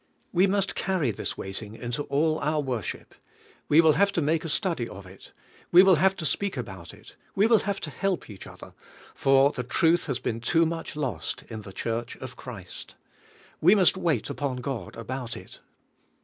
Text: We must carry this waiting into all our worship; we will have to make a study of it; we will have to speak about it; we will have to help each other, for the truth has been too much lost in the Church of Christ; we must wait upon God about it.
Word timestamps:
We 0.33 0.47
must 0.47 0.73
carry 0.73 1.11
this 1.11 1.37
waiting 1.37 1.75
into 1.75 2.01
all 2.05 2.39
our 2.39 2.59
worship; 2.59 3.13
we 3.69 3.81
will 3.81 3.93
have 3.93 4.11
to 4.13 4.19
make 4.23 4.43
a 4.43 4.49
study 4.49 4.87
of 4.89 5.05
it; 5.05 5.31
we 5.71 5.83
will 5.83 5.97
have 5.97 6.15
to 6.15 6.25
speak 6.25 6.57
about 6.57 6.91
it; 6.91 7.15
we 7.35 7.45
will 7.45 7.59
have 7.59 7.79
to 7.81 7.91
help 7.91 8.27
each 8.27 8.47
other, 8.47 8.73
for 9.13 9.51
the 9.51 9.61
truth 9.61 10.05
has 10.07 10.17
been 10.17 10.39
too 10.41 10.65
much 10.65 10.95
lost 10.95 11.43
in 11.49 11.61
the 11.61 11.71
Church 11.71 12.17
of 12.17 12.35
Christ; 12.35 12.95
we 13.61 13.75
must 13.75 13.95
wait 13.95 14.27
upon 14.31 14.55
God 14.57 14.95
about 14.95 15.37
it. 15.37 15.59